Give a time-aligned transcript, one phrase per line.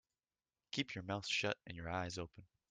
[0.71, 2.47] Keep your mouth shut and your eyes open.